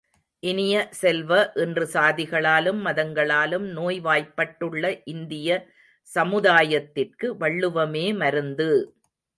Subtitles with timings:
[0.43, 1.31] இனிய செல்வ,
[1.55, 4.83] இன்று சாதிகளாலும் மதங்களாலும் நோய்வாய்ப்பட்டுள்ள
[5.05, 5.49] இந்திய
[6.09, 8.71] சமுதாயத்திற்கு வள்ளுவமே மருந்து!